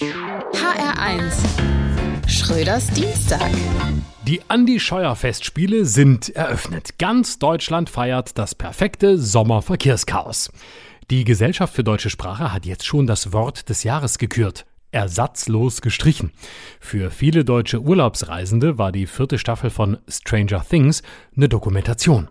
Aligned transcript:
HR1 0.00 1.32
Schröders 2.26 2.88
Dienstag. 2.88 3.48
Die 4.26 4.40
Andi 4.48 4.80
Scheuer 4.80 5.14
Festspiele 5.14 5.84
sind 5.84 6.34
eröffnet. 6.34 6.98
Ganz 6.98 7.38
Deutschland 7.38 7.90
feiert 7.90 8.36
das 8.36 8.56
perfekte 8.56 9.18
Sommerverkehrschaos. 9.18 10.50
Die 11.10 11.22
Gesellschaft 11.22 11.74
für 11.74 11.84
deutsche 11.84 12.10
Sprache 12.10 12.52
hat 12.52 12.66
jetzt 12.66 12.84
schon 12.84 13.06
das 13.06 13.32
Wort 13.32 13.68
des 13.68 13.84
Jahres 13.84 14.18
gekürt 14.18 14.66
ersatzlos 14.94 15.82
gestrichen. 15.82 16.30
Für 16.78 17.10
viele 17.10 17.44
deutsche 17.44 17.80
Urlaubsreisende 17.80 18.78
war 18.78 18.92
die 18.92 19.06
vierte 19.06 19.38
Staffel 19.38 19.70
von 19.70 19.98
Stranger 20.08 20.64
Things 20.66 21.02
eine 21.36 21.48
Dokumentation. 21.48 22.28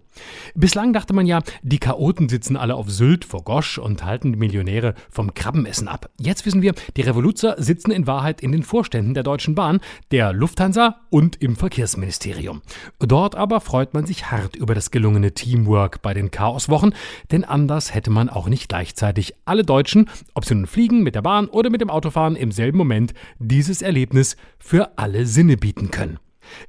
Bislang 0.56 0.94
dachte 0.94 1.14
man 1.14 1.26
ja, 1.26 1.42
die 1.62 1.80
Chaoten 1.80 2.30
sitzen 2.30 2.58
alle 2.58 2.76
auf 2.76 2.90
Sylt 2.90 3.26
vor 3.26 3.44
Gosch 3.44 3.78
und 3.78 4.04
halten 4.04 4.34
die 4.34 4.40
Millionäre 4.40 4.94
vom 5.10 5.34
Krabbenessen 5.34 5.88
ab. 5.88 6.10
Jetzt 6.20 6.46
wissen 6.46 6.62
wir, 6.62 6.74
die 6.96 7.02
Revoluzer 7.02 7.56
sitzen 7.58 7.92
in 7.92 8.08
Wahrheit 8.08 8.42
in 8.42 8.52
den 8.52 8.64
Vorständen 8.64 9.14
der 9.14 9.24
Deutschen 9.24 9.56
Bahn, 9.56 9.80
der 10.12 10.34
Lufthansa 10.34 11.02
und 11.10 11.42
im 11.42 11.56
Verkehrsministerium. 11.56 12.62
Dort 13.00 13.36
aber 13.36 13.62
freut 13.62 13.94
man 13.94 14.06
sich 14.06 14.32
hart 14.32 14.56
über 14.56 14.76
das 14.76 14.92
gelungene 14.92 15.34
Teamwork 15.34 16.02
bei 16.02 16.14
den 16.14 16.32
Chaoswochen, 16.32 16.94
denn 17.32 17.44
anders 17.44 17.94
hätte 17.94 18.12
man 18.12 18.30
auch 18.30 18.48
nicht 18.48 18.70
gleichzeitig 18.70 19.34
alle 19.46 19.64
Deutschen, 19.64 20.10
ob 20.34 20.46
sie 20.46 20.56
nun 20.56 20.68
fliegen, 20.68 21.04
mit 21.04 21.16
der 21.16 21.22
Bahn 21.22 21.48
oder 21.48 21.70
mit 21.70 21.82
dem 21.82 21.90
Auto 21.90 22.10
fahren, 22.10 22.36
im 22.36 22.52
selben 22.52 22.78
Moment 22.78 23.14
dieses 23.40 23.82
Erlebnis 23.82 24.38
für 24.60 24.98
alle 24.98 25.26
Sinne 25.26 25.58
bieten 25.58 25.92
können. 25.92 26.20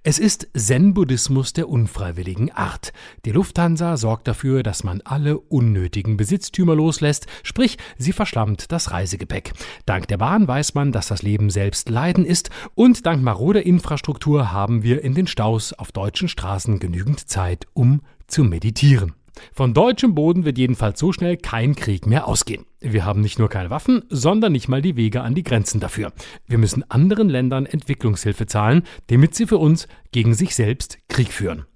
Es 0.03 0.19
ist 0.19 0.49
Zen-Buddhismus 0.55 1.53
der 1.53 1.69
unfreiwilligen 1.69 2.51
Art. 2.53 2.93
Die 3.25 3.33
Lufthansa 3.33 3.97
sorgt 3.97 4.29
dafür, 4.29 4.63
dass 4.63 4.85
man 4.85 5.01
alle 5.03 5.39
unnötigen 5.39 6.17
Besitztümer 6.17 6.75
loslässt, 6.75 7.27
sprich, 7.43 7.79
sie 7.99 8.13
verschlammt 8.13 8.71
das 8.73 8.91
Reisegepäck. 8.91 9.53
Dank 9.87 10.09
der 10.09 10.19
Bahn 10.19 10.47
weiß 10.47 10.75
man, 10.75 10.93
dass 10.93 11.09
das 11.09 11.23
Leben 11.23 11.51
selbst 11.51 11.89
Leiden 11.89 12.25
ist 12.25 12.51
und 12.75 13.07
dank 13.07 13.23
maroder 13.23 13.65
Infrastruktur 13.65 14.53
haben 14.53 14.83
wir 14.83 15.03
in 15.03 15.15
den 15.15 15.27
Staus 15.27 15.73
auf 15.73 15.93
deutschen 15.93 16.29
Straßen 16.29 16.79
genügend 16.79 17.29
Zeit, 17.29 17.67
um 17.73 18.03
zu 18.27 18.45
meditieren. 18.45 19.13
Von 19.53 19.75
deutschem 19.75 20.15
Boden 20.15 20.45
wird 20.45 20.59
jedenfalls 20.59 20.99
so 20.99 21.13
schnell 21.13 21.37
kein 21.37 21.75
Krieg 21.75 22.07
mehr 22.07 22.27
ausgehen. 22.27 22.67
Wir 22.81 23.05
haben 23.05 23.21
nicht 23.21 23.39
nur 23.39 23.49
keine 23.49 23.71
Waffen, 23.71 24.03
sondern 24.09 24.53
nicht 24.53 24.69
mal 24.69 24.83
die 24.83 24.97
Wege 24.97 25.23
an 25.23 25.35
die 25.35 25.43
Grenzen 25.43 25.81
dafür. 25.81 26.13
Wir 26.47 26.59
müssen 26.59 26.89
anderen 26.91 27.29
Ländern 27.29 27.67
Entwicklungshilfe 27.67 28.47
zahlen, 28.47 28.83
damit 29.09 29.35
sie 29.35 29.47
für 29.47 29.59
uns 29.59 29.89
gegen 30.13 30.35
sich 30.35 30.55
selbst 30.55 30.99
Krieg 31.09 31.33
führen. 31.33 31.67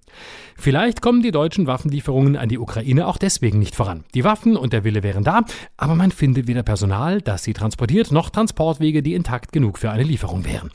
Vielleicht 0.57 1.03
kommen 1.03 1.23
die 1.23 1.31
deutschen 1.31 1.69
Waffenlieferungen 1.69 2.37
an 2.37 2.49
die 2.49 2.59
Ukraine 2.59 3.07
auch 3.07 3.17
deswegen 3.17 3.61
nicht 3.61 3.77
voran. 3.77 4.05
Die 4.15 4.25
Waffen 4.25 4.57
und 4.57 4.73
der 4.73 4.83
Wille 4.83 5.05
wären 5.05 5.23
da, 5.23 5.43
aber 5.77 5.95
man 5.95 6.11
findet 6.11 6.49
weder 6.49 6.65
Personal, 6.65 7.23
das 7.23 7.45
sie 7.45 7.53
transportiert, 7.53 8.11
noch 8.11 8.31
Transportwege, 8.31 9.03
die 9.03 9.15
intakt 9.15 9.53
genug 9.53 9.79
für 9.79 9.93
eine 9.93 10.03
Lieferung 10.03 10.45
wären. 10.45 10.71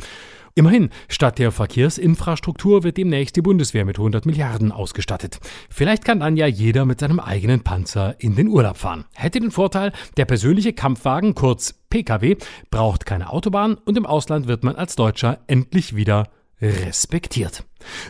Immerhin, 0.56 0.90
statt 1.10 1.40
der 1.40 1.52
Verkehrsinfrastruktur 1.52 2.84
wird 2.84 2.98
demnächst 2.98 3.36
die 3.36 3.42
Bundeswehr 3.42 3.86
mit 3.86 3.98
100 3.98 4.28
Milliarden 4.28 4.72
ausgestattet. 4.72 5.40
Vielleicht 5.72 6.06
kann 6.06 6.20
dann 6.20 6.38
ja 6.38 6.46
jeder 6.46 6.86
mit 6.86 7.00
seinem 7.00 7.20
eigenen 7.20 7.64
Panzer 7.64 8.16
in 8.20 8.36
den 8.36 8.50
Urlaub 8.50 8.78
fahren. 8.78 9.06
Hätte 9.16 9.40
den 9.40 9.50
Vorteil, 9.50 9.94
der 10.16 10.26
persönliche 10.26 10.74
Kampfwagen, 10.74 11.34
kurz 11.34 11.74
PKW, 11.90 12.36
braucht 12.70 13.08
keine 13.08 13.32
Autobahn 13.32 13.76
und 13.86 13.98
im 13.98 14.06
Ausland 14.06 14.48
wird 14.48 14.64
man 14.64 14.76
als 14.76 14.96
Deutscher 14.96 15.40
endlich 15.48 15.96
wieder 15.96 16.30
respektiert. 16.64 17.64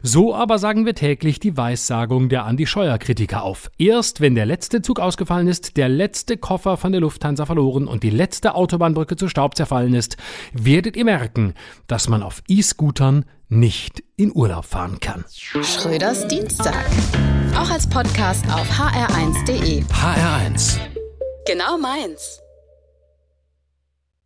So 0.03 0.35
aber 0.35 0.59
sagen 0.59 0.85
wir 0.85 0.93
täglich 0.93 1.39
die 1.39 1.57
Weissagung 1.57 2.29
der 2.29 2.45
Andi 2.45 2.67
Scheuer 2.67 2.97
Kritiker 2.99 3.43
auf. 3.43 3.71
Erst 3.77 4.21
wenn 4.21 4.35
der 4.35 4.45
letzte 4.45 4.81
Zug 4.81 4.99
ausgefallen 4.99 5.47
ist, 5.47 5.77
der 5.77 5.89
letzte 5.89 6.37
Koffer 6.37 6.77
von 6.77 6.91
der 6.91 7.01
Lufthansa 7.01 7.45
verloren 7.45 7.87
und 7.87 8.03
die 8.03 8.11
letzte 8.11 8.55
Autobahnbrücke 8.55 9.15
zu 9.15 9.27
Staub 9.27 9.55
zerfallen 9.55 9.95
ist, 9.95 10.17
werdet 10.53 10.95
ihr 10.95 11.05
merken, 11.05 11.55
dass 11.87 12.07
man 12.07 12.21
auf 12.21 12.43
E-Scootern 12.47 13.25
nicht 13.49 14.03
in 14.15 14.31
Urlaub 14.33 14.65
fahren 14.65 14.99
kann. 14.99 15.25
Schröders 15.31 16.27
Dienstag. 16.27 16.85
Auch 17.55 17.69
als 17.69 17.87
Podcast 17.87 18.45
auf 18.47 18.67
hr1.de. 18.69 19.83
HR1. 19.83 20.77
Genau 21.45 21.77
meins. 21.77 22.42